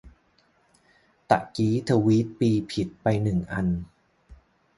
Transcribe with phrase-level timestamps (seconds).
[1.29, 3.67] ตะกี้ทวีตปีผิดไปหนึ่งอัน